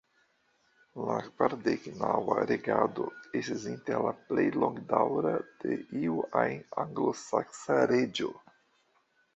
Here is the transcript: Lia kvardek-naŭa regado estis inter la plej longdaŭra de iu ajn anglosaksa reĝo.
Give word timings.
Lia 1.01 1.17
kvardek-naŭa 1.25 2.37
regado 2.51 3.05
estis 3.41 3.67
inter 3.73 4.01
la 4.07 4.15
plej 4.31 4.47
longdaŭra 4.65 5.35
de 5.61 5.79
iu 6.03 6.19
ajn 6.45 6.67
anglosaksa 6.87 7.79
reĝo. 7.95 8.37